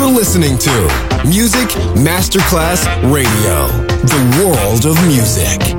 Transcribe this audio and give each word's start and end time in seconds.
You're 0.00 0.08
listening 0.08 0.56
to 0.56 0.70
Music 1.28 1.68
Masterclass 1.92 2.88
Radio, 3.12 3.68
the 4.00 4.16
world 4.40 4.86
of 4.86 4.96
music. 5.06 5.60
It 5.60 5.76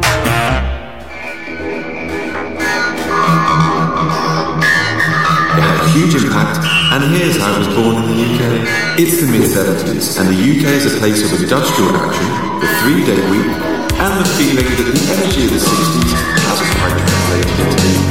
had 5.57 5.81
a 5.81 5.89
huge 5.89 6.13
impact, 6.21 6.62
and 6.94 7.02
here's 7.15 7.42
how 7.42 7.55
it 7.55 7.65
was 7.65 7.73
born 7.73 7.96
in 7.97 8.13
the 8.13 8.21
UK. 8.29 8.99
It's 8.99 9.21
the 9.21 9.26
mid 9.26 9.49
70s, 9.49 10.20
and 10.20 10.29
the 10.29 10.38
UK 10.38 10.69
is 10.69 10.85
a 10.93 10.99
place 10.99 11.25
of 11.25 11.41
industrial 11.41 11.95
action, 11.97 12.29
the 12.61 12.67
three 12.77 13.01
day 13.03 13.17
week, 13.31 13.49
and 13.49 14.21
the 14.21 14.29
feeling 14.38 14.69
that 14.69 14.85
the 14.85 15.01
energy 15.17 15.45
of 15.45 15.49
the 15.49 15.57
60s 15.57 16.13
hasn't 16.45 16.69
quite 16.77 16.93
translated 16.93 17.57
into. 17.57 18.11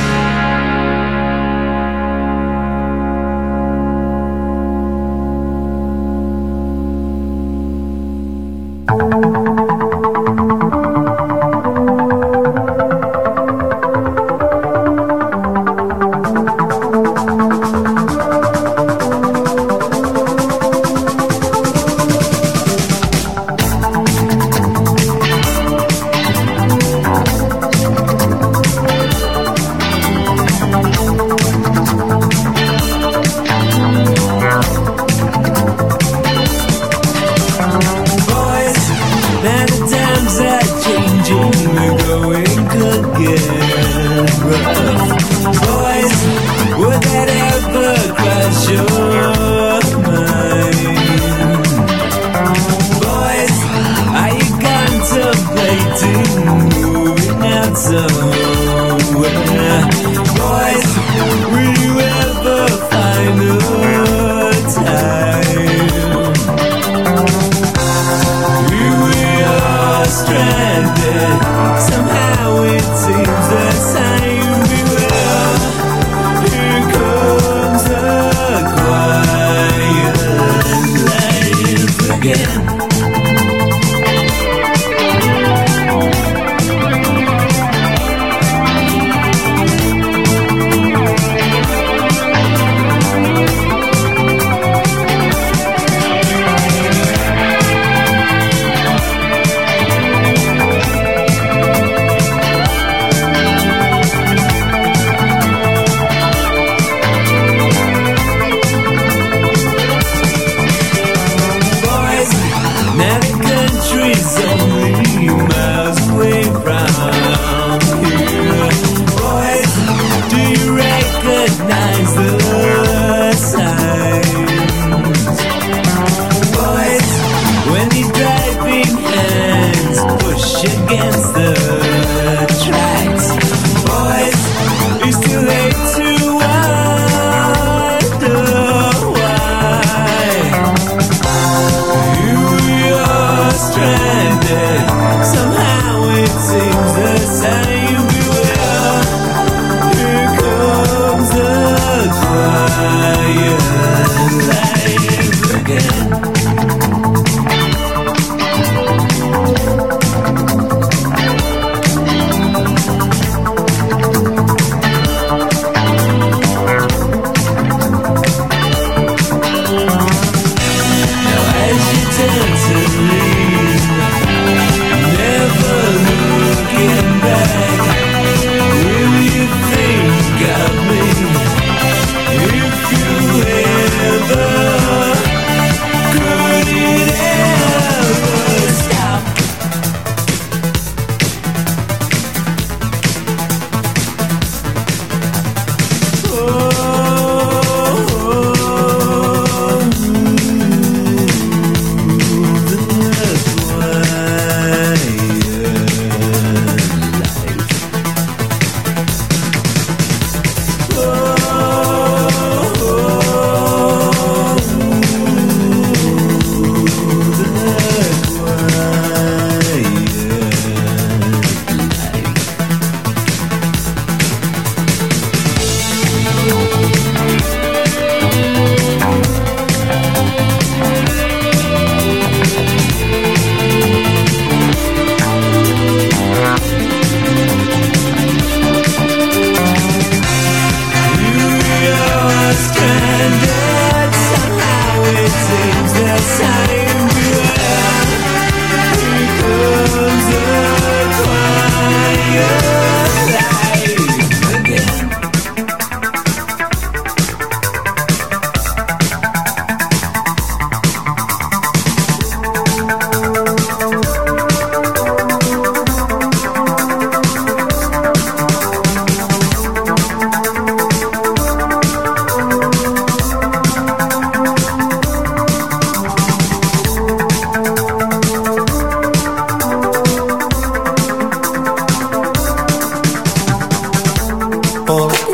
people 284.91 285.30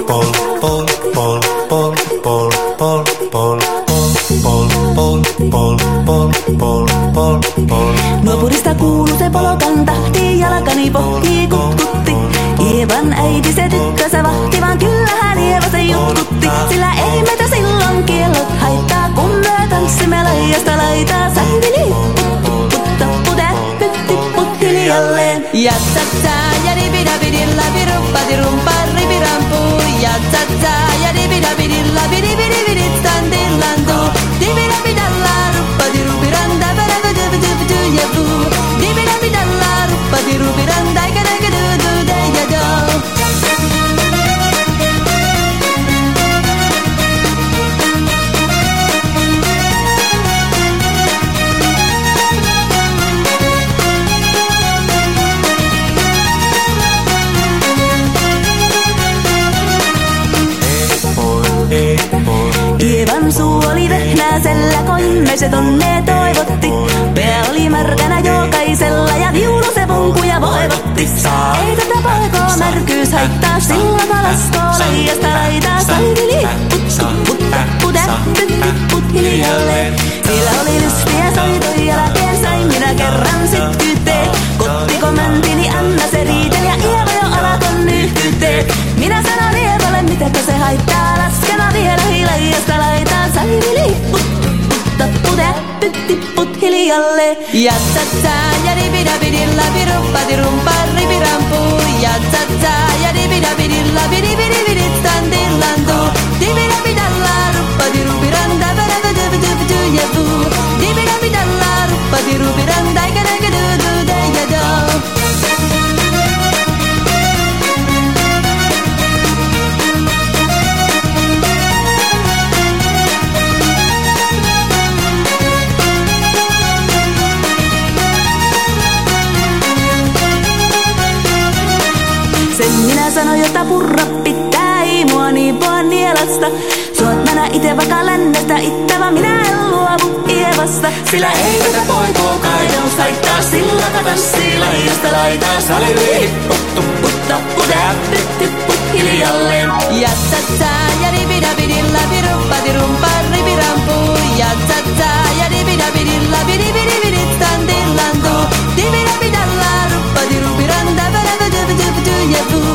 Sillä 141.11 141.31
ei 141.31 141.59
tätä 141.59 141.81
poikoo 141.87 142.39
kainaus 142.39 142.97
laittaa 142.97 143.41
sillä 143.41 143.83
tanssii 144.03 144.59
laidasta 144.59 145.11
laitaa 145.11 145.61
sali 145.61 146.31
puttu 146.47 146.81
putta 147.01 147.39
pudää 147.55 147.95
pitti 148.11 148.47
put 148.47 148.79
hiljalleen. 148.93 149.69
Jatsatsa 149.91 150.69
ja 151.01 151.11
ribida 151.11 151.47
bidilla 151.57 151.99
virumpa 152.09 152.55
dirumpa 152.65 153.07
ribirampu. 153.31 154.19
Jatsatsa 154.37 155.09
ja 155.39 155.49
ribida 155.49 155.85
pidillä 155.93 156.37
bidi 156.47 156.73
bidi 156.73 156.99
bidi 157.03 157.35
standillandu. 157.35 158.35
Dibida 158.75 159.13
bidalla 159.19 159.71
ruppa 159.93 160.21
dirubiranda 160.29 161.03
bada 161.13 161.33
bada 161.39 161.61
bada 161.67 161.87
bada 161.87 162.07
bada 162.07 162.17
bada 162.17 162.67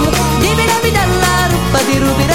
bada 1.72 1.72
bada 1.72 2.00
bada 2.00 2.14
bada 2.18 2.31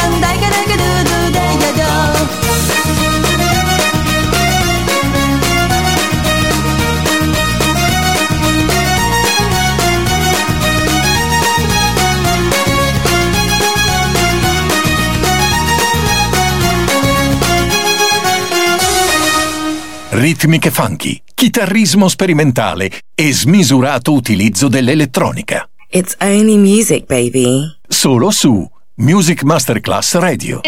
Ritmiche 20.18 20.72
funky, 20.72 21.22
chitarrismo 21.36 22.08
sperimentale 22.08 22.90
e 23.14 23.32
smisurato 23.32 24.14
utilizzo 24.14 24.68
dell'elettronica. 24.68 25.70
It's 25.92 26.16
only 26.20 26.58
music, 26.58 27.06
baby. 27.06 27.78
Solo 27.88 28.32
su 28.32 28.68
Music 28.96 29.44
Masterclass 29.44 30.16
Radio. 30.16 30.62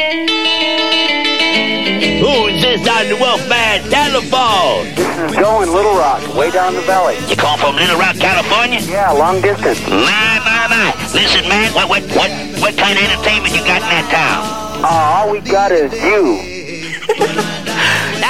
Who 2.19 2.47
is 2.47 2.62
this 2.62 2.88
on 2.88 3.07
the 3.07 3.15
Wolfman 3.17 3.89
telephone? 3.89 4.93
This 4.93 5.31
is 5.31 5.38
Joe 5.38 5.63
in 5.63 5.73
Little 5.73 5.97
Rock, 5.97 6.21
way 6.35 6.51
down 6.51 6.75
the 6.75 6.85
valley. 6.85 7.17
You 7.27 7.35
come 7.35 7.57
from 7.57 7.75
Little 7.75 7.97
Rock, 7.97 8.19
California? 8.19 8.79
Yeah, 8.81 9.12
long 9.13 9.41
distance. 9.41 9.79
My, 9.89 10.38
my, 10.45 10.67
my. 10.69 10.93
Listen, 11.12 11.50
man, 11.50 11.73
what, 11.73 11.89
what, 11.89 12.03
what, 12.13 12.29
what 12.62 12.77
kind 12.77 13.00
of 13.00 13.03
entertainment 13.03 13.55
you 13.55 13.65
got 13.65 13.81
in 13.81 13.89
that 13.89 14.12
town? 14.13 14.45
Uh, 14.85 15.17
all 15.17 15.31
we 15.31 15.41
got 15.41 15.71
is 15.71 15.91
you. 15.91 17.65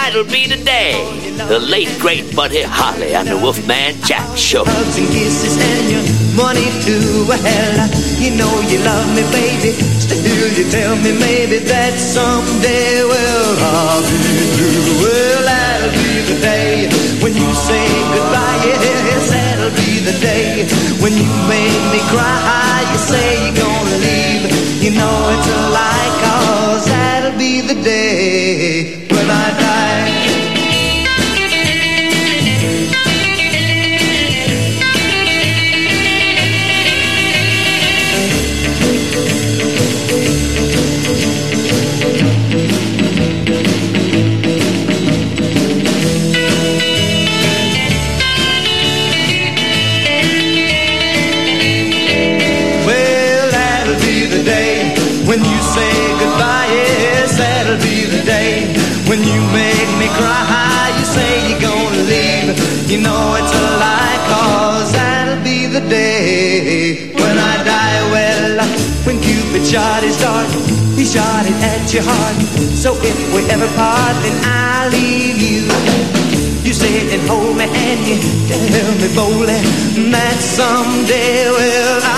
That'll 0.10 0.26
be 0.26 0.48
the 0.50 0.58
day. 0.66 0.98
The 1.38 1.60
late, 1.60 1.94
great 2.02 2.36
Buddy 2.36 2.66
Holly 2.66 3.14
and 3.14 3.30
the 3.30 3.38
Wolfman 3.38 3.94
Jack 4.02 4.26
Show. 4.34 4.66
hugs 4.66 4.98
and 4.98 5.06
kisses 5.14 5.54
and 5.54 5.86
your 5.86 6.02
money 6.34 6.66
to 6.66 7.30
a 7.30 7.38
hell. 7.38 7.78
You 8.18 8.34
know 8.34 8.50
you 8.74 8.82
love 8.82 9.06
me, 9.14 9.22
baby. 9.30 9.78
Still, 10.02 10.50
you 10.58 10.66
tell 10.74 10.98
me 11.06 11.14
maybe 11.14 11.62
that 11.62 11.94
someday, 12.02 13.06
well, 13.06 13.54
I'll 13.62 14.02
be 14.02 14.50
through. 14.58 14.98
Well, 14.98 15.46
that'll 15.46 15.94
be 15.94 16.26
the 16.26 16.38
day 16.42 16.90
when 17.22 17.38
you 17.38 17.46
say 17.54 17.86
goodbye. 18.10 18.66
Yes, 18.66 19.30
that'll 19.30 19.70
be 19.78 20.02
the 20.10 20.18
day 20.26 20.66
when 21.06 21.14
you 21.14 21.30
make 21.46 21.82
me 21.94 22.02
cry. 22.10 22.82
You 22.82 22.98
say 22.98 23.46
you're 23.46 23.62
gonna 23.62 23.98
leave. 24.02 24.42
You 24.82 24.90
know 24.98 25.38
it's 25.38 25.46
a 25.54 25.62
lie, 25.70 26.10
cause 26.26 26.86
that'll 26.90 27.38
be 27.38 27.62
the 27.62 27.78
day 27.78 29.09
cry. 60.20 60.92
You 61.00 61.06
say 61.06 61.32
you're 61.50 61.64
gonna 61.64 62.04
leave. 62.12 62.52
You 62.92 63.00
know 63.02 63.24
it's 63.40 63.54
a 63.54 63.66
lie, 63.84 64.20
cause 64.32 64.92
that'll 64.92 65.44
be 65.44 65.66
the 65.68 65.84
day 65.88 67.14
when 67.16 67.36
I 67.38 67.54
die. 67.64 68.00
Well, 68.14 68.56
when 69.06 69.18
Cupid 69.22 69.64
shot 69.66 70.04
his 70.04 70.20
dart, 70.20 70.50
he 70.98 71.06
shot 71.06 71.46
it 71.46 71.58
at 71.72 71.86
your 71.94 72.04
heart. 72.04 72.38
So 72.84 72.96
if 73.10 73.18
we 73.34 73.42
ever 73.56 73.70
part, 73.80 74.16
then 74.24 74.36
I'll 74.44 74.90
leave 74.92 75.40
you. 75.40 75.64
You 76.66 76.74
sit 76.74 77.14
and 77.16 77.24
hold 77.28 77.58
me 77.58 77.66
and 77.66 78.00
you 78.10 78.18
tell 78.50 78.92
me 79.02 79.10
boldly 79.16 79.60
that 80.14 80.38
someday, 80.38 81.50
well, 81.50 82.09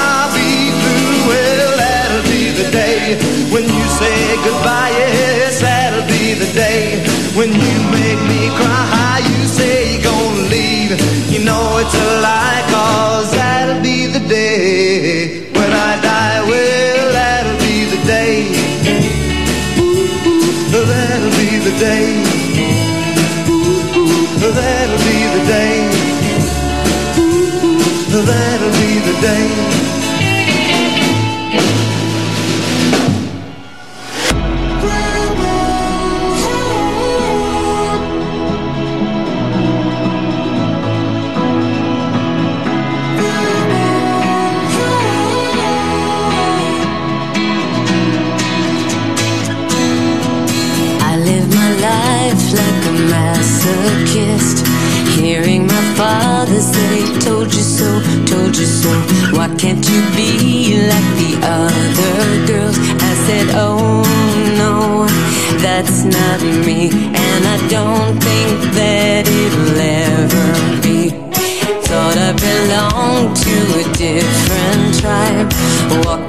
day 2.71 3.19
when 3.51 3.63
you 3.63 3.83
say 3.99 4.35
goodbye. 4.47 4.91
Yes, 4.95 5.61
that'll 5.61 6.07
be 6.07 6.33
the 6.33 6.49
day 6.55 7.03
when 7.35 7.49
you 7.51 7.75
make 7.91 8.21
me 8.31 8.49
cry. 8.55 9.19
You 9.19 9.45
say 9.47 9.93
you're 9.93 10.03
gonna 10.03 10.49
leave. 10.49 10.91
You 11.31 11.43
know 11.43 11.77
it's 11.83 11.93
a 11.93 12.07
lie, 12.21 12.63
cause 12.71 13.31
that'll 13.31 13.81
be 13.83 14.07
the 14.07 14.23
day 14.27 15.43
when 15.51 15.71
I 15.71 15.91
die. 16.01 16.39
Well, 16.49 17.11
that'll 17.11 17.59
be 17.59 17.85
the 17.93 18.01
day. 18.07 18.47
Ooh, 19.79 20.85
that'll 20.91 21.35
be 21.41 21.49
the 21.67 21.75
day. 21.87 22.05
Ooh, 23.51 24.51
that'll 24.59 25.03
be 25.09 25.19
the 25.35 25.43
day. 25.55 25.75
Ooh, 27.19 28.23
that'll 28.31 28.73
be 28.81 28.91
the 29.07 29.15
day. 29.21 30.00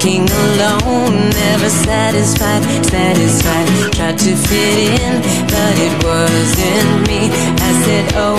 Walking 0.03 0.29
alone, 0.29 1.29
never 1.29 1.69
satisfied, 1.69 2.61
satisfied. 2.83 3.93
Tried 3.93 4.17
to 4.19 4.35
fit 4.35 4.99
in, 4.99 5.21
but 5.47 5.75
it 5.79 6.03
wasn't 6.03 7.07
me. 7.07 7.31
I 7.31 7.71
said, 7.85 8.11
Oh 8.15 8.35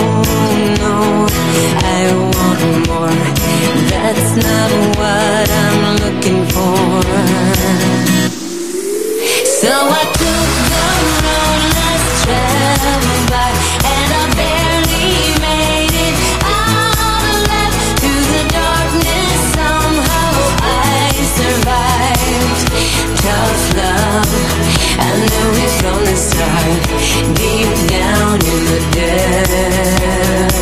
no, 0.77 1.25
I 1.81 2.13
want 2.35 2.61
more. 2.87 3.17
That's 3.89 4.29
not 4.45 4.69
what 4.99 5.49
I'm 5.63 5.81
looking 6.05 6.45
for. 6.53 7.01
So 9.59 9.71
I 9.73 10.03
took 10.13 10.44
I 25.47 25.67
from 25.79 26.03
the 26.05 26.15
start. 26.15 26.81
Deep 27.35 27.71
down 27.89 28.33
in 28.33 28.61
the 28.71 28.79
depths 28.95 30.55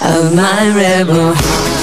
of 0.00 0.34
my 0.34 0.68
rebel 0.74 1.34
heart. 1.34 1.73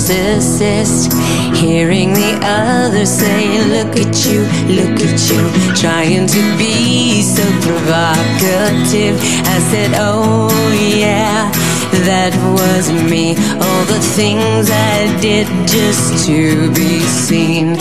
Narcissist, 0.00 1.12
hearing 1.54 2.12
the 2.12 2.38
others 2.42 3.10
say, 3.10 3.62
Look 3.68 3.96
at 3.96 4.24
you, 4.24 4.40
look 4.74 5.00
at 5.00 5.20
you, 5.28 5.74
trying 5.74 6.26
to 6.26 6.56
be 6.56 7.22
so 7.22 7.42
provocative. 7.60 9.16
I 9.46 9.58
said, 9.70 9.92
Oh, 9.96 10.48
yeah, 10.96 11.50
that 12.06 12.32
was 12.58 12.90
me. 13.10 13.34
All 13.58 13.84
the 13.86 14.00
things 14.16 14.70
I 14.70 15.20
did 15.20 15.46
just 15.68 16.26
to 16.26 16.70
be 16.72 17.00
seen. 17.00 17.76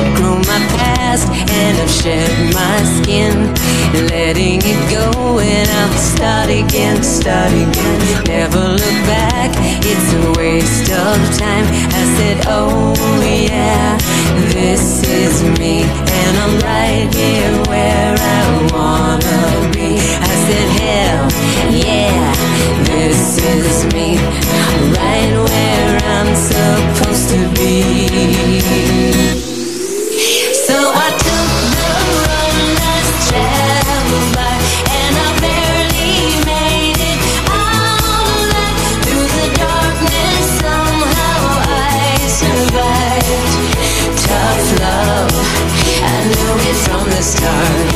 I've 0.00 0.16
grown 0.16 0.38
my 0.38 0.60
past 0.78 1.28
and 1.28 1.78
I've 1.78 1.90
shed 1.90 2.54
my 2.54 2.78
skin, 2.96 3.52
letting 4.08 4.60
it 4.62 4.80
go 4.90 5.38
and 5.38 5.68
I'll 5.68 5.98
start 5.98 6.48
again, 6.48 7.02
start 7.02 7.52
again. 7.52 7.98
Never 8.24 8.64
look 8.80 8.98
back, 9.10 9.50
it's 9.84 10.08
a 10.14 10.38
waste 10.38 10.90
of 10.90 11.18
time. 11.36 11.66
I 11.68 12.02
said, 12.16 12.44
Oh, 12.46 12.94
yeah, 13.26 13.98
this 14.54 15.02
is 15.04 15.42
me, 15.58 15.82
and 15.82 16.34
I'm 16.44 16.58
right 16.60 17.08
here 17.14 17.52
where 17.68 18.16
I 18.16 18.68
wanna 18.72 19.72
be. 19.74 19.98
I 19.98 20.34
said, 20.46 20.68
Hell, 20.80 21.28
yeah, 21.76 22.34
this 22.86 23.39
is 23.42 23.84
me, 23.94 24.16
right 24.96 25.32
where 25.48 25.98
I'm 26.04 26.34
supposed 26.36 27.30
to 27.30 27.40
be. 27.58 28.60
So 30.52 30.76
I 30.76 31.08
took 31.24 31.50
the 31.76 31.92
road 32.26 32.56
less 32.80 33.10
traveled 33.28 34.28
by, 34.36 34.54
and 34.98 35.14
I 35.16 35.30
barely 35.40 36.16
made 36.46 37.00
it 37.00 37.20
out 37.48 38.28
alive 38.28 38.92
through 39.04 39.28
the 39.38 39.48
darkness. 39.56 40.44
Somehow 40.60 41.40
I 41.64 42.20
survived. 42.40 43.54
Tough 44.26 44.66
love, 44.80 45.32
I 46.02 46.16
knew 46.28 46.54
it 46.70 46.78
from 46.86 47.04
the 47.08 47.22
start, 47.22 47.88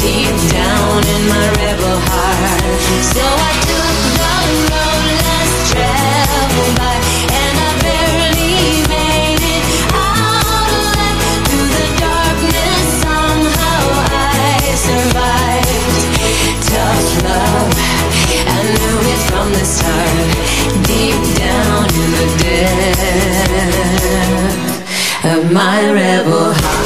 deep 0.00 0.34
down 0.50 0.98
in 1.14 1.22
my 1.28 1.46
rebel 1.60 1.98
heart. 2.08 2.80
So 3.12 3.22
I 3.22 3.55
my 25.52 25.92
rebel 25.92 26.52
heart. 26.52 26.85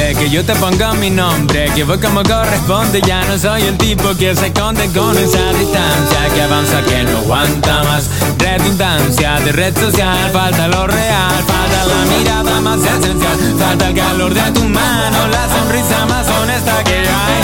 Que 0.00 0.30
yo 0.30 0.44
te 0.44 0.54
ponga 0.54 0.94
mi 0.94 1.10
nombre, 1.10 1.70
que 1.74 1.84
voy 1.84 1.98
como 1.98 2.22
corresponde, 2.22 3.02
ya 3.06 3.22
no 3.24 3.38
soy 3.38 3.62
el 3.62 3.76
tipo 3.76 4.14
que 4.16 4.34
se 4.34 4.46
esconde 4.46 4.86
con 4.92 5.16
esa 5.16 5.52
distancia, 5.52 6.28
que 6.34 6.42
avanza, 6.42 6.82
que 6.82 7.02
no 7.04 7.18
aguanta 7.18 7.82
más, 7.84 8.08
redundancia 8.38 9.38
de 9.40 9.52
red 9.52 9.76
social, 9.78 10.30
falta 10.32 10.68
lo 10.68 10.86
real, 10.86 11.32
falta 11.46 11.84
la 11.84 12.16
mirada 12.16 12.60
más 12.60 12.80
esencial, 12.80 13.38
falta 13.58 13.88
el 13.88 13.94
calor 13.94 14.32
de 14.32 14.50
tu 14.52 14.64
mano, 14.64 15.28
la 15.28 15.48
sonrisa 15.48 16.06
más 16.06 16.26
honesta 16.28 16.82
que 16.84 16.98
hay, 16.98 17.42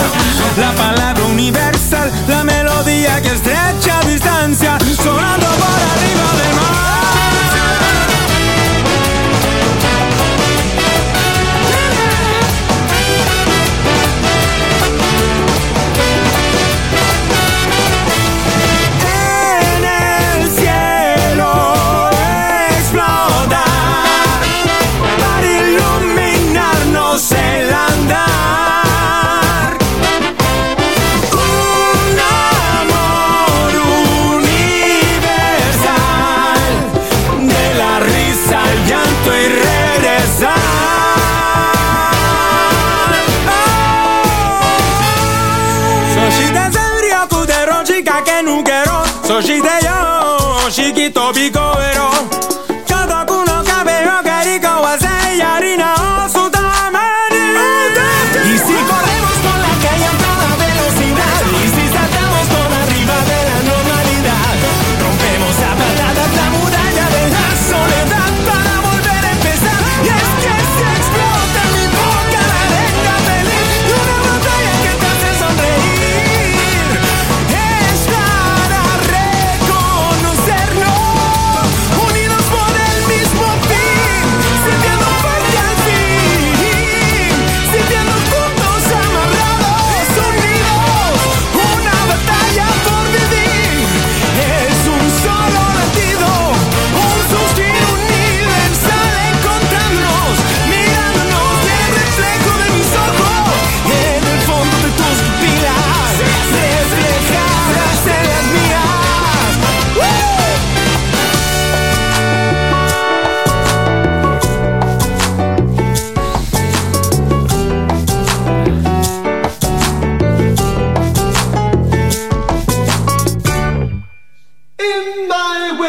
la 0.58 0.72
palabra 0.72 1.24
universal, 1.24 2.10
la 2.26 2.42
melodía 2.42 3.20
que 3.20 3.32
estrecha 3.32 4.00
distancia, 4.06 4.78
sonando 5.02 5.46
por 5.46 5.80
arriba 5.92 6.15
Tito 51.06 51.30
Bigoero 51.32 52.15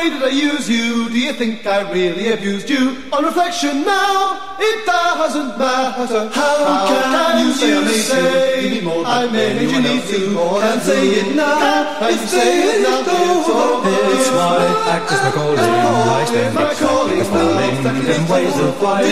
way 0.09 0.19
did 0.19 0.23
I 0.23 0.29
use 0.29 0.69
you? 0.69 1.09
Do 1.09 1.19
you 1.19 1.33
think 1.33 1.65
I 1.65 1.89
really 1.91 2.31
abused 2.31 2.69
you? 2.69 2.97
On 3.11 3.23
reflection 3.23 3.83
now, 3.83 4.55
it 4.59 4.85
doesn't 4.85 5.57
matter. 5.57 6.29
How, 6.29 6.87
can, 6.87 7.45
you 7.45 7.53
say 7.53 8.61
you? 8.61 8.69
You 8.69 8.75
need 8.75 8.83
more 8.83 9.03
I 9.05 9.27
made 9.29 9.61
you 9.61 9.81
need 9.81 10.03
to. 10.07 10.35
Can't 10.59 10.81
say 10.81 11.09
it 11.19 11.35
now. 11.35 12.07
It's 12.07 12.31
say 12.31 12.77
it 12.77 12.81
now. 12.83 13.03
It's 13.03 14.31
my 14.31 14.67
act 14.95 15.11
as 15.11 15.21
my 15.23 15.31
calling, 15.31 15.59
I 15.59 16.25
stand 16.25 16.57
accepting 16.57 17.17
the 17.17 17.25
falling, 17.25 17.95
different 17.97 18.29
ways 18.29 18.57
of 18.57 18.81
life 18.81 19.05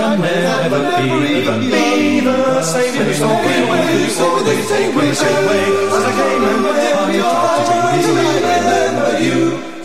can 0.00 0.20
never 0.20 0.80
be 0.96 1.38
even 1.38 1.60
be 1.60 2.20
the 2.20 2.62
same 2.62 2.94
in 3.00 3.06
the 3.06 3.14
story. 3.14 3.60
You 4.00 4.10
saw 4.10 4.42
way, 4.44 4.62
same 4.64 4.94
way 4.96 5.10
as 5.10 6.04
I 6.04 6.12
came 6.18 6.44
and 6.44 6.64
went, 6.64 7.24
I 7.24 7.64
tried 7.66 8.02
to 8.02 8.10
be 8.10 8.30
remember 8.50 9.20
you. 9.20 9.79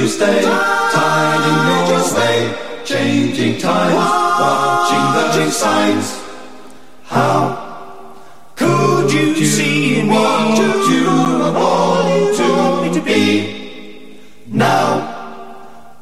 You 0.00 0.08
stay. 0.08 0.40
Tied 0.40 1.44
in 1.50 1.58
your 1.68 2.00
way, 2.16 2.82
changing 2.86 3.58
times, 3.60 3.94
watching 4.40 5.06
the 5.36 5.50
signs. 5.50 6.18
How 7.04 8.00
could 8.56 9.12
you 9.12 9.44
see 9.44 10.00
me? 10.00 10.16
you 10.88 11.04
want 11.52 12.94
to 12.94 13.02
be 13.02 14.16
now? 14.46 15.18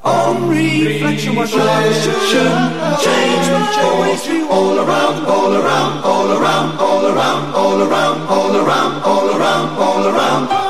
On 0.05 0.49
reflection, 0.49 1.35
what 1.35 1.53
reflection. 1.53 2.47
change? 3.03 3.49
All, 4.49 4.79
around, 4.79 5.27
all 5.27 5.53
around, 5.55 6.05
all 6.05 6.31
around, 6.39 6.79
all 6.79 7.05
around, 7.05 7.53
all 7.53 7.83
around, 7.83 8.29
all 8.29 8.57
around, 8.57 9.03
all 9.03 9.29
around, 9.37 9.69
all 9.77 10.07
around. 10.07 10.49
Don't 10.49 10.68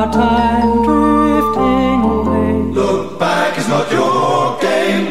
our 0.00 0.12
time 0.12 0.82
drifting 0.88 2.00
away. 2.16 2.52
Look 2.80 3.18
back 3.18 3.58
is 3.58 3.68
not 3.68 3.86
your 3.92 4.58
game. 4.66 5.06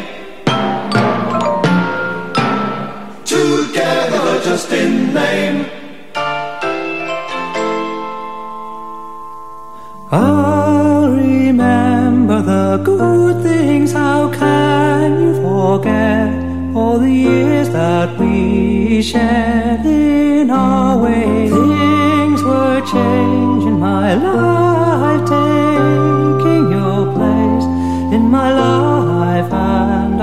Together, 3.23 4.27
just 4.47 4.71
in 4.71 5.13
name. 5.13 5.57
I'll 10.11 11.11
remember 11.11 12.41
the 12.41 12.81
good 12.83 13.43
things. 13.43 13.91
How 13.91 14.21
can 14.33 15.21
you 15.23 15.33
forget 15.45 16.29
all 16.75 16.97
the 16.97 17.11
years 17.11 17.69
that 17.69 18.17
we 18.19 19.03
shared? 19.03 19.48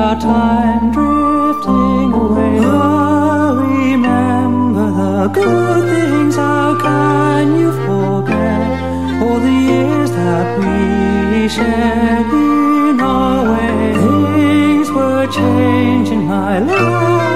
our 0.06 0.20
time 0.20 0.92
drifting 0.92 2.12
away. 2.12 2.58
Oh, 2.62 3.56
remember 3.56 4.86
the 5.00 5.28
good 5.34 5.82
things, 5.90 6.36
how 6.36 6.78
can 6.80 7.58
you 7.58 7.72
forget 7.86 8.66
all 9.20 9.40
the 9.40 9.56
years 9.70 10.10
that 10.12 10.46
we 10.60 11.48
shared 11.48 12.26
in 12.32 13.00
our 13.00 13.50
way? 13.50 13.94
Things 14.04 14.90
were 14.92 15.26
changing 15.26 16.24
my 16.24 16.60
life. 16.60 17.35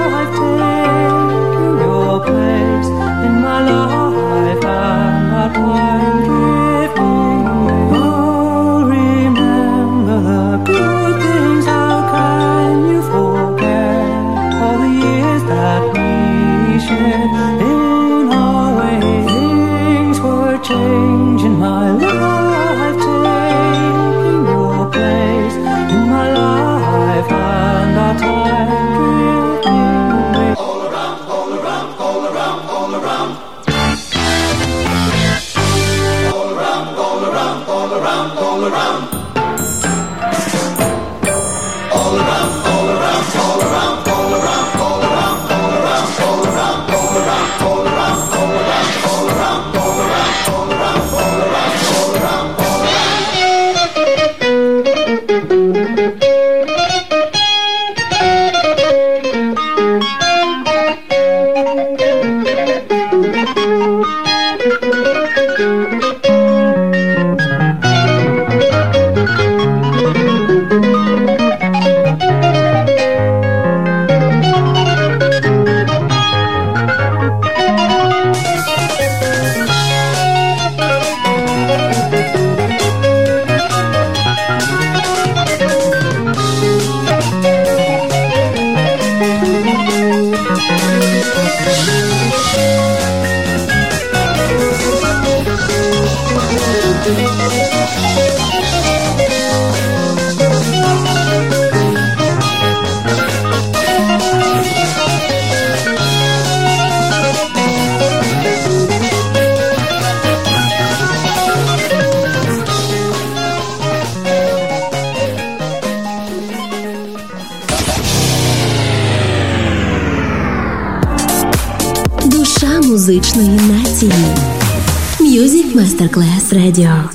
Masterclass 125.75 126.51
Radio. 126.51 127.09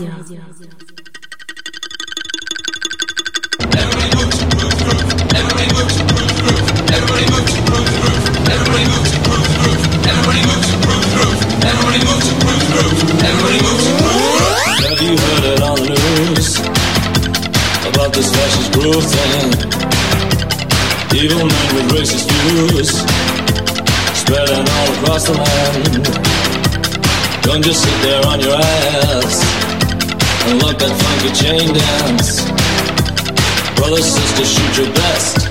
Funky 31.26 31.44
chain 31.44 31.74
dance. 31.74 32.44
Brother, 33.76 34.02
sister, 34.02 34.44
shoot 34.44 34.84
your 34.84 34.94
best. 34.94 35.48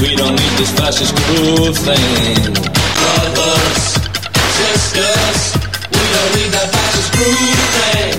We 0.00 0.16
don't 0.16 0.34
need 0.34 0.54
this 0.58 0.70
fascist 0.78 1.14
groove 1.14 1.76
thing. 1.76 2.54
Brothers, 3.00 3.82
sisters, 4.58 5.40
we 5.90 6.04
don't 6.14 6.32
need 6.36 6.50
that 6.54 6.68
fascist 6.74 7.10
groove 7.16 7.68
thing. 7.78 8.14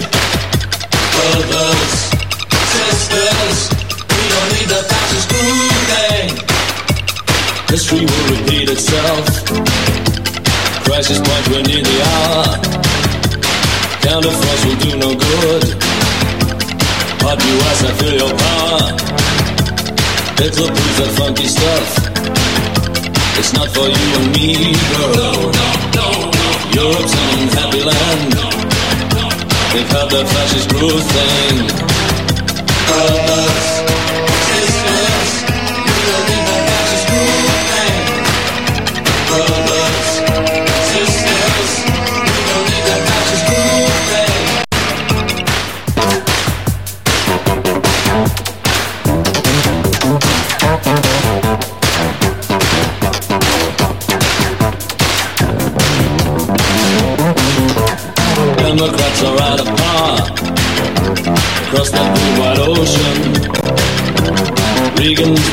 Brothers, 1.15 1.93
sisters, 2.76 3.58
we 4.10 4.24
don't 4.32 4.50
need 4.56 4.69
that 4.74 4.86
fascist 4.91 5.28
groove 5.32 5.84
thing. 5.91 6.28
History 7.69 8.06
will 8.06 8.28
repeat 8.36 8.69
itself. 8.69 9.26
Crisis 10.84 11.19
point, 11.19 11.47
we're 11.50 11.63
near 11.63 11.84
the 11.84 12.02
hour. 12.04 12.45
Counterforce 14.02 14.65
will 14.65 14.78
do 14.78 14.97
no 14.97 15.15
good. 15.15 16.01
US, 17.30 17.84
I 17.84 17.92
feel 18.00 18.16
your 18.22 18.34
power. 18.44 18.82
The 20.38 20.48
blues, 20.74 20.96
that 20.98 21.12
funky 21.18 21.48
stuff. 21.48 21.88
It's 23.40 23.54
not 23.54 23.70
for 23.70 23.88
you 23.88 24.08
and 24.20 24.28
me, 24.34 24.74
girl. 24.90 25.14
No, 25.22 25.32
no, 25.60 25.70
no, 25.98 26.08
no. 26.40 26.48
Europe's 26.82 27.14
an 27.14 27.28
unhappy 27.42 27.82
land. 27.92 28.32
They've 29.72 29.92
had 29.96 30.08
their 30.10 30.26
fascist 30.26 30.70
groove 30.70 31.06
thing. 31.14 31.56
Brothers, 32.90 33.61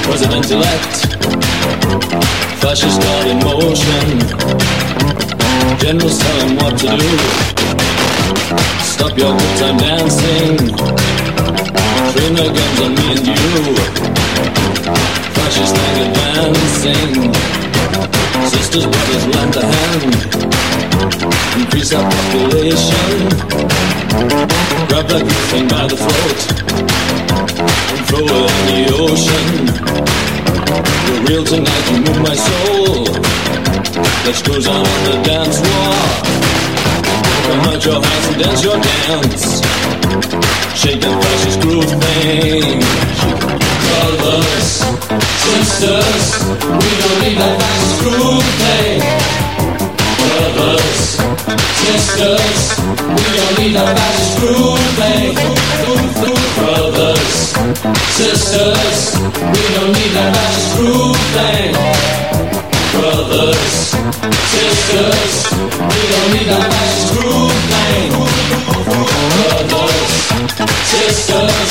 Reagan's 0.08 0.26
president-elect, 0.26 0.92
fascist 2.60 3.00
God 3.00 3.26
in 3.28 3.38
motion. 3.44 4.18
Generals 5.78 6.18
tell 6.18 6.40
him 6.46 6.56
what 6.56 6.78
to 6.78 6.86
do. 6.96 7.18
Stop 8.84 9.18
your 9.18 9.36
good 9.36 9.58
time 9.58 9.76
dancing. 9.76 10.56
Train 12.12 12.34
their 12.34 12.52
guns 12.56 12.80
on 12.80 12.94
me 12.94 13.04
and 13.12 13.26
you. 13.26 13.76
Fascist 15.36 15.74
like 15.76 15.98
advancing. 16.06 17.32
Sisters, 18.48 18.86
brothers, 18.86 19.26
lend 19.26 19.56
a 19.56 19.58
hand 19.60 20.12
increase 21.60 21.92
our 21.92 22.10
population. 22.10 23.28
Grab 24.88 25.06
that 25.08 25.24
thing 25.50 25.68
by 25.68 25.86
the 25.86 25.96
throat 25.96 27.88
it 28.10 28.20
in 28.20 28.66
the 28.68 28.84
ocean. 29.04 29.48
You're 31.08 31.22
real 31.28 31.44
tonight, 31.44 31.84
you 31.90 31.98
move 32.00 32.20
my 32.22 32.34
soul. 32.34 33.04
Let's 34.24 34.42
cruise 34.42 34.66
on 34.66 34.84
the 35.06 35.22
dance 35.24 35.58
floor. 35.60 35.94
Come 37.46 37.60
out 37.68 37.84
your 37.84 38.00
house 38.00 38.26
and 38.28 38.42
dance 38.42 38.64
your 38.64 38.78
dance. 38.80 39.44
Shake 40.80 41.00
that 41.00 41.16
fascist 41.22 41.60
groove 41.60 41.92
thing. 42.02 42.80
Brothers, 43.88 44.68
sisters, 45.44 46.26
we 46.60 46.90
don't 47.00 47.18
need 47.22 47.36
that 47.38 47.54
fascist 47.60 48.00
groove 48.02 48.48
thing 48.62 49.47
brothers, 50.28 51.16
sisters, 51.80 52.60
we 53.16 53.26
don't 53.38 53.54
need 53.58 53.76
a 53.76 53.86
fascist 53.96 54.38
groove 54.40 54.88
thing. 55.00 55.34
Brothers, 56.58 57.32
sisters, 58.18 58.98
we 59.54 59.62
don't 59.74 59.92
need 59.96 60.12
fascist 60.12 60.76
groove 60.76 61.22
thing. 61.36 61.72
Brothers, 62.94 63.72
sisters, 64.52 65.32
we 65.92 66.00
don't 66.12 66.30
need 66.34 66.50
fascist 66.72 67.12
groove 67.12 67.60
thing. 67.72 68.10
Brothers, 69.34 70.12
sisters, 70.92 71.70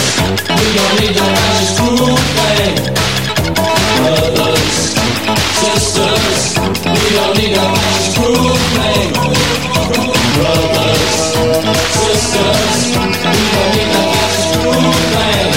we 0.57 0.67
don't 0.77 0.95
need 1.01 1.17
fascist 1.17 1.77
groove 1.77 2.25
thing. 2.37 2.75
Brothers, 3.97 4.96
sisters, 5.35 6.57
we 6.57 7.09
don't 7.15 7.37
need 7.37 7.51
a 7.51 7.67
fascist 7.75 8.17
groove 8.17 8.61
thing. 8.77 9.13
Brothers, 10.37 11.15
sisters, 11.97 12.79
we 12.95 13.45
don't 13.53 13.71
need 13.75 13.91
a 13.91 14.03
fascist 14.13 14.53
groove 14.61 14.95
thing. 15.13 15.56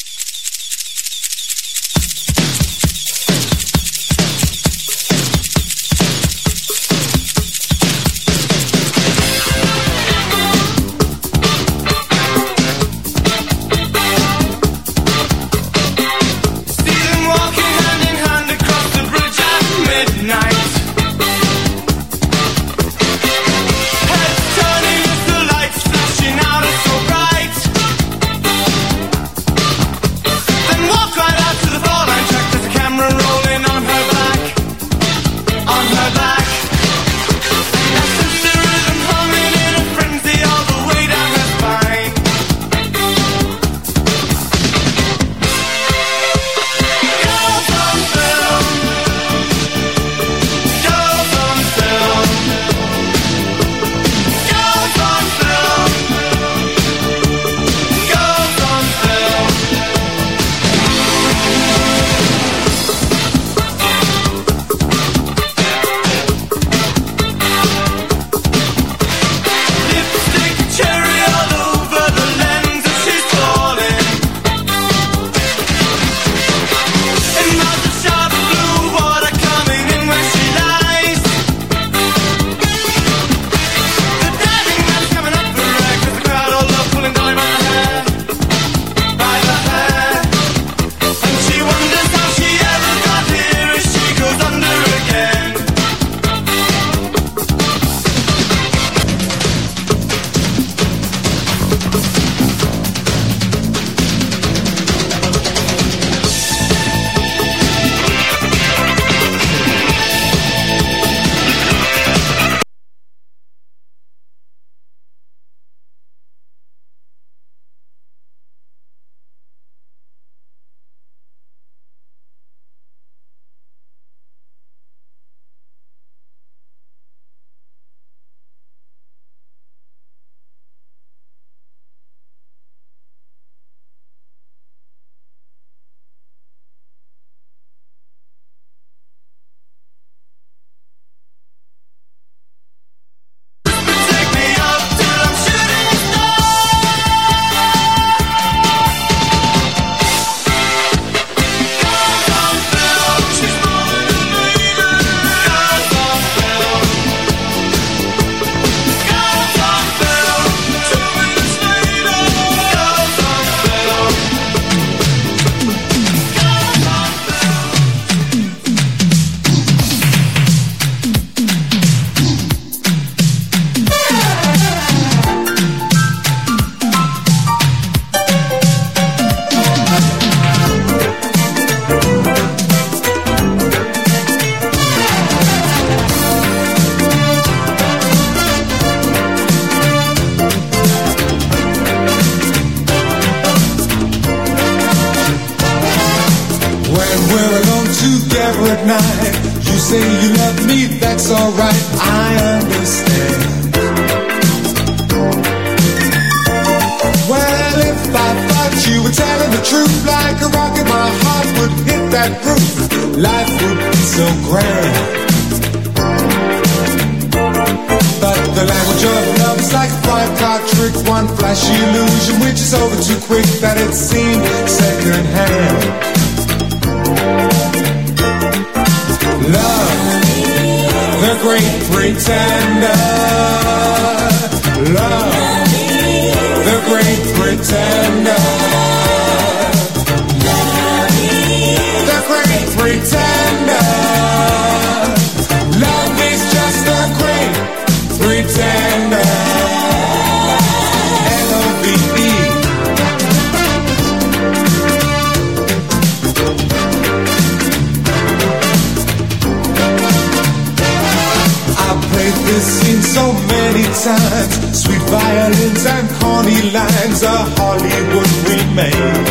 This 262.51 262.67
scene 262.83 263.01
so 263.01 263.25
many 263.47 263.85
times. 264.03 264.51
Sweet 264.83 265.03
violins 265.07 265.85
and 265.85 266.07
corny 266.19 266.61
lines, 266.75 267.23
a 267.23 267.37
Hollywood 267.55 268.31
remake. 268.47 269.27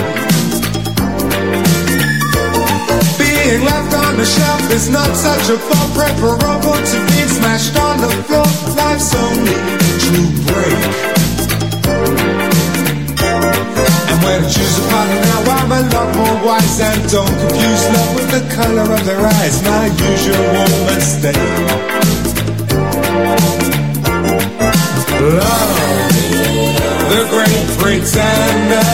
Being 3.21 3.63
left 3.69 3.93
on 4.05 4.17
the 4.17 4.25
shelf 4.25 4.65
is 4.73 4.89
not 4.89 5.11
such 5.15 5.47
a 5.53 5.59
fault, 5.69 5.91
preferable 5.93 6.81
to 6.91 6.99
being 7.13 7.33
smashed 7.39 7.77
on 7.77 8.01
the 8.01 8.11
floor. 8.27 8.49
Life's 8.81 9.13
only 9.15 9.59
to 10.05 10.17
break. 10.49 10.81
And 14.09 14.19
when 14.25 14.39
I 14.45 14.49
choose 14.49 14.77
a 14.81 14.85
partner 14.89 15.21
now, 15.29 15.41
I'm 15.59 15.73
a 15.73 15.83
lot 15.93 16.09
more 16.17 16.37
wise 16.47 16.81
and 16.81 17.01
don't 17.11 17.37
confuse 17.43 17.85
love 17.95 18.13
with 18.17 18.31
the 18.37 18.43
color 18.57 18.89
of 18.97 19.05
their 19.05 19.21
eyes. 19.21 19.57
My 19.65 19.87
usual 20.09 20.69
mistake. 20.89 22.20
Love, 25.21 25.77
the 27.11 27.23
great 27.31 27.69
pretender. 27.79 28.91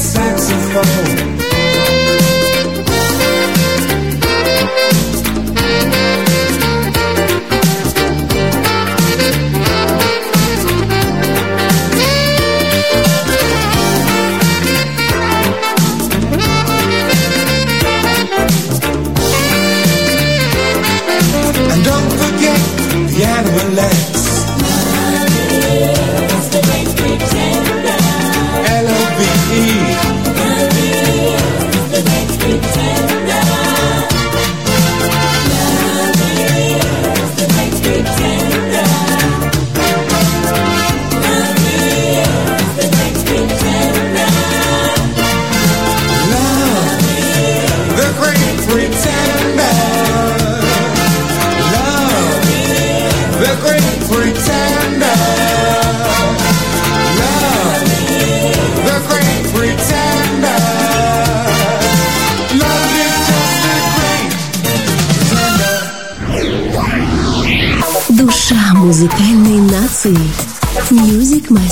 Saxophone. 0.00 1.29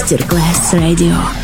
Masterclass 0.08 0.72
Radio. 0.72 1.37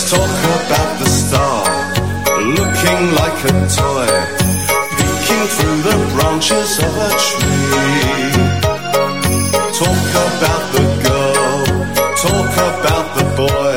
Let's 0.00 0.12
talk 0.12 0.36
about 0.64 0.98
the 0.98 1.08
star, 1.10 1.64
looking 2.40 3.02
like 3.20 3.38
a 3.44 3.54
toy, 3.68 4.08
peeking 4.96 5.46
through 5.54 5.80
the 5.88 5.96
branches 6.14 6.72
of 6.80 6.92
a 7.04 7.10
tree. 7.20 8.32
Talk 9.76 10.08
about 10.24 10.64
the 10.72 10.84
girl, 11.04 11.60
talk 12.16 12.52
about 12.72 13.06
the 13.18 13.24
boy, 13.44 13.76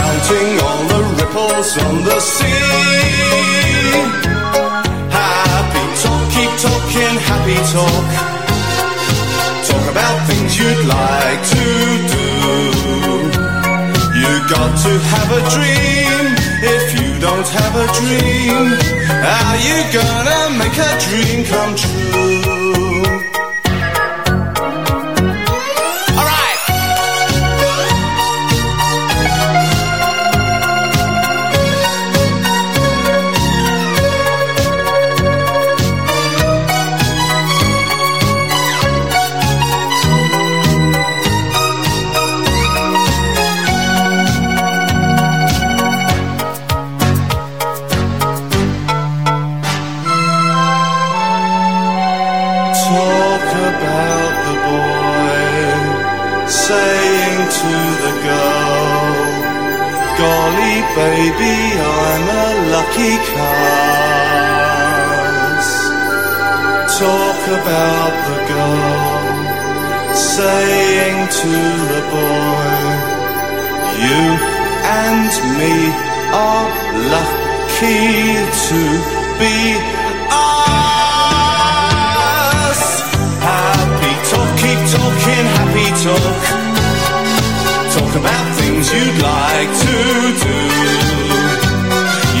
counting 0.00 0.50
all 0.64 0.82
the 0.92 1.00
ripples 1.20 1.76
on 1.76 1.94
the 2.04 2.20
sea. 2.20 2.62
Happy 5.12 5.84
talk, 6.02 6.24
keep 6.32 6.52
talking. 6.64 7.16
happy 7.28 7.58
talk. 7.76 8.08
Talk 9.68 9.84
about 9.92 10.26
things 10.26 10.58
you'd 10.58 10.86
like 10.86 11.42
to 11.50 12.08
do. 12.12 12.17
Got 14.48 14.78
to 14.78 14.98
have 14.98 15.30
a 15.30 15.40
dream. 15.50 16.34
If 16.62 16.98
you 16.98 17.20
don't 17.20 17.46
have 17.46 17.76
a 17.76 17.86
dream, 18.00 18.78
how 19.22 19.54
you 19.66 19.92
gonna 19.92 20.56
make 20.56 20.78
a 20.78 20.98
dream 21.04 21.44
come 21.44 21.76
true? 21.76 22.57
Baby, 60.98 61.56
I'm 61.78 62.26
a 62.42 62.46
lucky 62.74 63.14
cuss. 63.30 64.58
Talk 66.98 67.42
about 67.58 68.14
the 68.28 68.38
girl 68.50 69.38
saying 70.34 71.18
to 71.40 71.54
the 71.92 72.02
boy, 72.14 72.78
You 74.04 74.22
and 75.04 75.32
me 75.58 75.76
are 76.46 76.70
lucky 77.14 78.04
to 78.66 78.80
be 79.40 79.56
us. 80.42 81.60
Happy 83.46 84.12
talk, 84.30 84.50
keep 84.62 84.80
talking, 84.94 85.46
happy 85.56 85.88
talk. 86.04 86.42
Talk 87.94 88.12
about 88.22 88.47
things 88.78 88.92
you'd 88.92 89.22
like 89.22 89.72
to 89.86 89.96
do. 90.44 90.58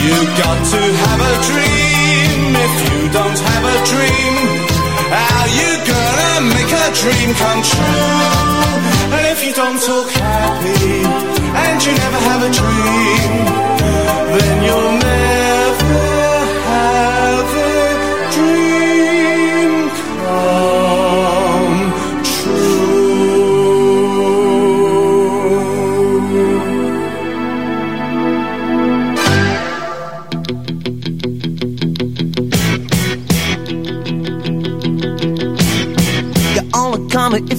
You've 0.06 0.32
got 0.38 0.58
to 0.72 0.82
have 1.02 1.20
a 1.20 1.34
dream. 1.48 2.40
If 2.66 2.74
you 2.86 2.98
don't 3.18 3.38
have 3.48 3.64
a 3.74 3.78
dream, 3.90 4.34
how 5.10 5.42
you 5.58 5.70
gonna 5.92 6.34
make 6.54 6.70
a 6.70 6.88
dream 7.00 7.28
come 7.42 7.60
true? 7.62 8.14
And 9.16 9.24
if 9.32 9.44
you 9.44 9.52
don't 9.52 9.80
talk 9.82 10.08
happy 10.10 11.02
and 11.64 11.76
you 11.84 11.92
never 12.04 12.20
have 12.28 12.42
a 12.42 12.52
dream, 12.60 13.32
then 14.38 14.62
you'll 14.64 14.92
never 14.98 15.57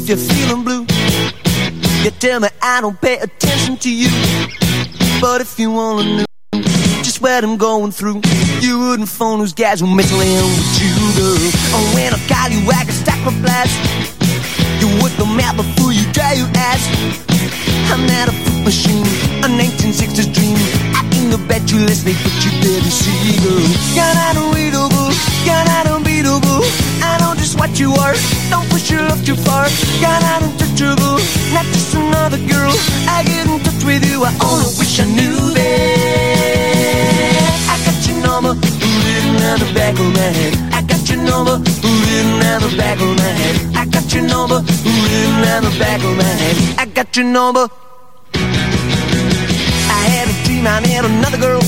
you're 0.10 0.18
feeling 0.18 0.64
blue. 0.64 0.88
You 2.04 2.10
tell 2.18 2.40
me 2.40 2.48
I 2.64 2.82
don't 2.82 3.00
pay 3.00 3.20
attention 3.20 3.78
to 3.78 3.94
you. 3.94 4.10
But 5.22 5.42
if 5.42 5.60
you 5.60 5.70
wanna 5.70 6.04
know 6.04 6.26
just 7.04 7.22
what 7.22 7.44
I'm 7.44 7.58
going 7.58 7.92
through, 7.92 8.22
you 8.60 8.80
wouldn't 8.80 9.08
phone 9.08 9.38
those 9.38 9.54
guys 9.54 9.82
who 9.82 9.96
mess 9.96 10.12
around 10.12 10.50
with 10.58 10.82
you, 10.82 10.96
girl. 11.14 11.38
Oh, 11.76 11.92
when 11.94 12.12
I 12.12 12.20
call 12.28 12.50
you, 12.50 12.60
I 12.72 12.86
can 12.86 12.94
stack 12.94 13.24
my 13.24 13.40
blast. 13.42 13.76
You 14.82 14.88
would 15.00 15.12
the 15.12 15.26
map 15.26 15.58
before 15.58 15.94
you 15.94 16.12
dry 16.12 16.34
your 16.34 16.50
ass. 16.56 16.82
I'm 17.92 18.08
not 18.08 18.30
a 18.30 18.64
machine, 18.66 19.06
a 19.46 19.48
1960s 19.48 20.34
dream. 20.34 20.89
I 21.20 21.22
ain't 21.22 21.32
the 21.36 21.38
bet 21.52 21.68
you 21.70 21.80
listening, 21.84 22.16
but 22.24 22.32
you 22.46 22.52
didn't 22.64 22.96
see, 22.96 23.36
girl. 23.44 23.60
You're 23.92 24.16
not 24.24 24.40
unreadable, 24.40 25.12
you're 25.44 25.66
not 25.68 25.92
unbeatable. 25.92 26.64
I 27.04 27.20
know 27.20 27.36
just 27.36 27.60
what 27.60 27.78
you 27.78 27.92
are. 27.92 28.16
Don't 28.50 28.64
push 28.72 28.90
your 28.90 29.04
love 29.04 29.20
too 29.26 29.36
far. 29.36 29.68
You're 30.00 30.22
not 30.24 30.48
untouchable, 30.48 31.20
not 31.52 31.68
just 31.76 31.92
another 31.96 32.40
girl. 32.48 32.72
I 33.04 33.28
get 33.28 33.52
in 33.52 33.60
touch 33.60 33.84
with 33.84 34.08
you, 34.08 34.24
I 34.24 34.32
only 34.40 34.72
wish 34.80 34.96
I 35.04 35.12
knew 35.12 35.36
that. 35.60 36.88
I 37.68 37.76
got 37.84 38.00
your 38.08 38.24
number, 38.24 38.56
written 38.56 39.44
on 39.44 39.60
the 39.60 39.68
back 39.76 40.00
of 40.00 40.08
my 40.16 40.32
head. 40.40 40.56
I 40.72 40.88
got 40.88 41.04
your 41.04 41.20
number, 41.20 41.60
written 41.60 42.48
on 42.48 42.64
the 42.64 42.72
back 42.80 42.96
of 42.96 43.12
my 43.20 43.32
head. 43.44 43.76
I 43.76 43.84
got 43.92 44.08
your 44.16 44.24
number, 44.24 44.64
written 44.64 45.44
on 45.52 45.68
the 45.68 45.76
back 45.84 46.00
of 46.00 46.16
my 46.16 46.24
head. 46.24 46.80
I 46.80 46.86
got 46.88 47.12
your 47.12 47.26
number. 47.28 47.68
Dream 50.60 50.76
I 50.76 50.82
met 50.82 51.06
another 51.06 51.38
girl, 51.38 51.64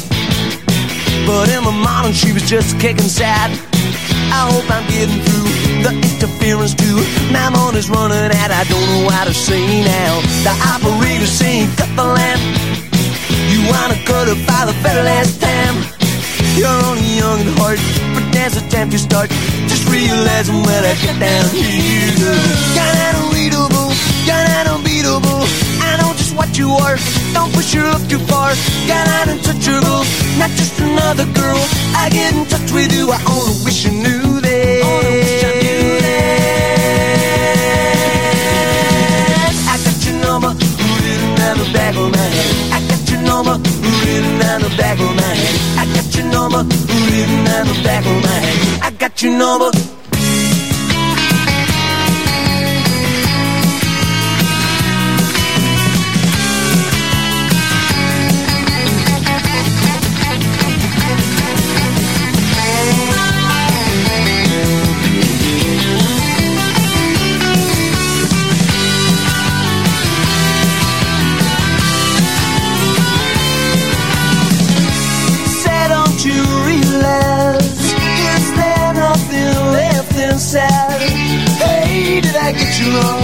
but 1.23 1.47
in 1.47 1.63
the 1.63 1.71
morning 1.71 2.11
she 2.11 2.33
was 2.33 2.43
just 2.43 2.77
kicking 2.77 3.07
sad. 3.07 3.47
I 4.35 4.51
hope 4.51 4.67
I'm 4.67 4.83
getting 4.91 5.23
through 5.23 5.47
the 5.79 5.95
interference 5.95 6.75
too. 6.75 6.99
My 7.31 7.47
money's 7.47 7.89
running 7.89 8.19
out, 8.19 8.51
I 8.51 8.67
don't 8.67 8.83
know 8.91 9.07
what 9.07 9.27
to 9.27 9.33
say 9.33 9.63
now. 9.87 10.19
The 10.43 10.51
operator's 10.75 11.31
saying 11.31 11.71
cut 11.79 11.87
the 11.95 12.03
lamp. 12.03 12.41
You 13.47 13.63
wanna 13.71 13.95
cut 14.03 14.27
it 14.27 14.43
by 14.43 14.67
the 14.67 14.75
very 14.83 15.03
last 15.07 15.39
time. 15.39 15.87
You're 16.59 16.83
only 16.91 17.15
young 17.15 17.47
at 17.47 17.55
heart, 17.63 17.79
but 18.11 18.27
there's 18.35 18.57
a 18.59 18.63
time 18.67 18.89
to 18.89 18.99
start. 18.99 19.29
Just 19.71 19.87
realizing 19.87 20.67
when 20.67 20.83
I 20.83 20.99
get 20.99 21.15
down 21.15 21.47
here, 21.55 22.11
girl. 22.19 22.43
You're 22.75 23.70
you 26.61 26.69
are. 26.85 26.97
Don't 27.33 27.51
push 27.53 27.73
your 27.73 27.85
love 27.91 28.05
too 28.07 28.21
far. 28.29 28.53
Got 28.53 28.89
You're 28.89 29.05
not 29.11 29.27
untouchable, 29.33 30.03
not 30.37 30.51
just 30.59 30.79
another 30.79 31.27
girl. 31.39 31.61
I 32.01 32.03
get 32.13 32.29
in 32.37 32.45
touch 32.45 32.69
with 32.71 32.91
you. 32.97 33.05
I 33.09 33.19
only 33.33 33.55
wish 33.65 33.79
you 33.85 33.93
knew 34.03 34.23
that. 34.45 34.81
Only 34.91 35.11
wish 35.25 35.43
I 35.49 35.51
knew 35.63 35.85
that. 36.05 36.31
I 39.73 39.75
got 39.85 39.99
your 40.05 40.17
number 40.25 40.51
written 41.03 41.33
on 41.47 41.55
the 41.61 41.67
back 41.77 41.95
of 42.03 42.07
my 42.17 42.27
head. 42.37 42.53
I 42.77 42.79
got 42.91 43.03
your 43.11 43.21
number 43.31 43.55
written 44.05 44.41
on 44.51 44.59
the 44.65 44.71
back 44.81 44.97
of 45.05 45.11
my 45.21 45.33
head. 45.41 45.55
I 45.81 45.83
got 45.95 46.07
your 46.15 46.27
number 46.35 46.61
written 47.09 47.41
on 47.55 47.65
the 47.71 47.77
back 47.87 48.03
of 48.11 48.17
my 48.27 48.37
head. 48.45 48.57
I 48.87 48.89
got 49.01 49.13
your 49.21 49.33
number. 49.37 50.00
Did 82.91 83.20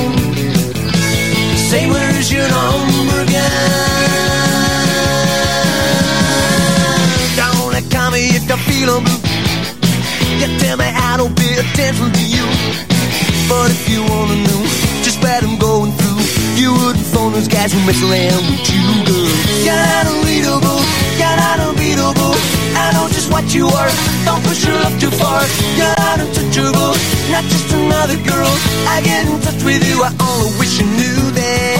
those 17.37 17.47
guys 17.47 17.71
who 17.71 17.77
mess 17.85 18.01
around 18.01 18.41
with 18.49 18.65
you, 18.65 18.81
girl. 19.05 19.29
You're 19.61 19.77
not 19.77 20.09
unreadable, 20.09 20.81
you're 21.21 21.37
not 21.37 21.59
unbeatable. 21.69 22.33
I 22.73 22.89
know 22.97 23.05
just 23.13 23.29
what 23.29 23.45
you 23.53 23.69
are, 23.69 23.91
don't 24.25 24.41
push 24.41 24.65
your 24.65 24.73
love 24.73 24.97
too 24.97 25.13
far. 25.13 25.45
You're 25.77 25.93
not 26.01 26.17
untouchable, 26.17 26.97
not 27.29 27.45
just 27.45 27.69
another 27.77 28.17
girl. 28.25 28.53
I 28.89 29.05
get 29.05 29.29
in 29.29 29.37
touch 29.45 29.61
with 29.61 29.85
you, 29.85 30.01
I 30.01 30.09
only 30.17 30.49
wish 30.57 30.81
you 30.81 30.89
knew 30.97 31.29
that. 31.37 31.77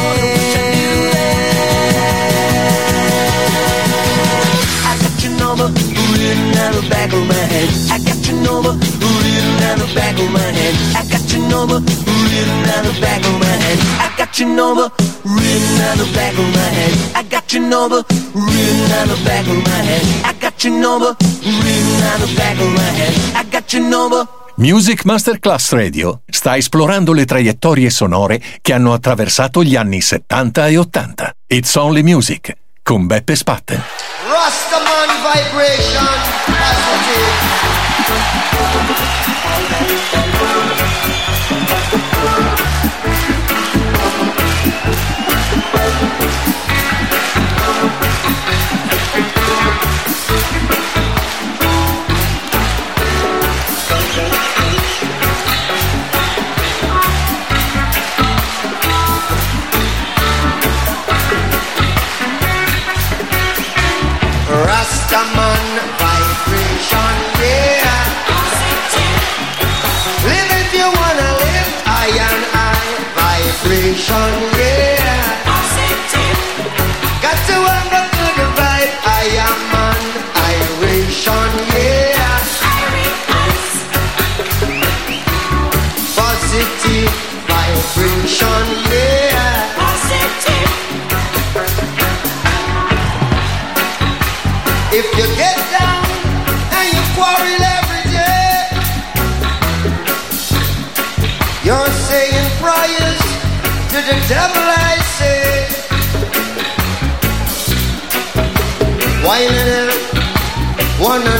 I 4.85 4.93
got 5.01 5.15
your 5.25 5.33
number, 5.41 5.73
written 5.73 6.53
on 6.53 6.71
the 6.77 6.85
back 6.85 7.09
of 7.17 7.25
my 7.25 7.43
head. 7.49 7.69
I 7.89 7.97
got 8.05 8.21
your 8.29 8.37
number, 8.45 8.77
written 8.77 9.57
on 9.73 9.77
the 9.81 9.89
back 9.97 10.21
of 10.21 10.29
my 10.29 10.49
head. 10.53 10.75
I 10.93 11.01
got 11.09 11.25
your 11.33 11.49
number, 11.49 11.81
written 11.81 12.69
on 12.77 12.83
the 12.85 12.93
back 13.01 13.25
of 13.25 13.33
my 13.41 13.55
head. 13.65 14.06
On 14.45 15.97
the 15.97 16.05
back 16.13 16.33
of 16.37 16.45
my 16.53 16.69
head. 16.69 16.93
I 17.15 17.23
got 17.23 17.51
your 17.51 17.63
number 17.63 18.03
written 18.33 18.91
on 18.91 19.07
the 19.07 19.17
back 19.23 19.47
of 19.47 19.55
my 19.55 19.81
head. 19.81 20.03
I 20.23 20.33
got 20.39 20.63
your 20.63 20.73
number 20.77 21.15
written 21.43 22.03
on 22.11 22.19
the 22.21 22.33
back 22.35 22.59
of 22.59 22.67
my 22.67 22.81
head. 22.81 23.13
I 23.35 23.43
got 23.49 23.73
your 23.73 23.83
number. 23.83 24.27
Music 24.57 25.05
Masterclass 25.05 25.71
Radio 25.71 26.21
sta 26.29 26.55
esplorando 26.55 27.13
le 27.13 27.25
traiettorie 27.25 27.89
sonore 27.89 28.41
che 28.61 28.73
hanno 28.73 28.93
attraversato 28.93 29.63
gli 29.63 29.75
anni 29.75 30.01
70 30.01 30.67
e 30.67 30.77
80. 30.77 31.31
It's 31.47 31.75
Only 31.75 32.01
Music 32.03 32.55
con 32.83 33.07
Beppe 33.07 33.35
Spatten. 33.35 33.81
Rastaman 34.27 35.09
vibration 35.21 36.17
Rastaman 65.17 65.65
vibration, 65.97 67.15
yeah. 67.41 68.05
If 70.59 70.69
you 70.77 70.87
wanna 70.97 71.31
and 72.21 72.43
vibration, 73.17 74.31
yeah. 74.61 75.17
Got 77.23 77.37
to 77.47 77.55
good 78.17 78.39
vibe, 78.57 78.93
I 79.05 79.25
am 79.47 79.59
yeah. 81.73 82.35
Positive 86.15 87.13
vibration, 87.49 88.86
the 104.07 104.13
devil, 104.29 104.63
I 104.63 104.97
say. 105.17 105.67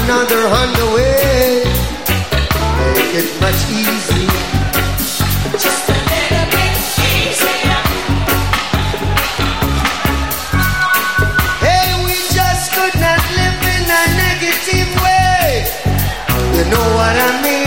Another 0.10 0.48
on 0.48 0.70
the 0.74 0.86
way, 0.96 1.64
make 2.96 3.14
it 3.22 3.30
much 3.42 3.62
easier. 3.70 4.32
Just 5.52 5.90
a 5.90 5.98
little 6.12 6.48
bit 6.56 6.78
easier. 7.12 7.82
Hey, 11.66 11.88
we 12.06 12.16
just 12.38 12.66
could 12.74 12.96
not 13.06 13.22
live 13.40 13.60
in 13.76 13.84
a 14.00 14.04
negative 14.24 14.92
way. 15.04 15.68
You 16.56 16.64
know 16.72 16.88
what 16.98 17.16
I 17.16 17.42
mean? 17.44 17.67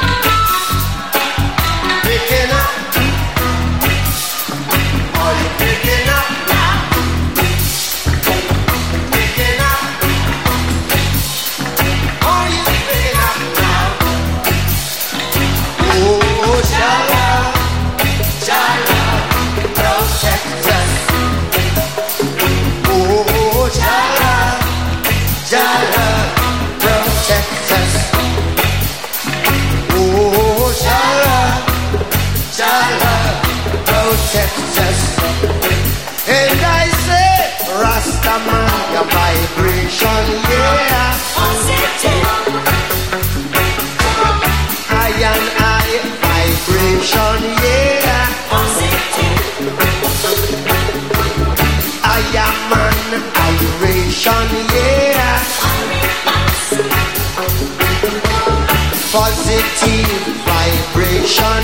Positive 59.11 60.07
vibration, 60.47 61.63